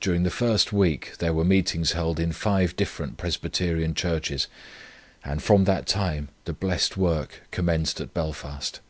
[0.00, 4.48] During the first week there were meetings held in five different Presbyterian Churches,
[5.24, 8.80] and from that time the blessed work commenced at Belfast.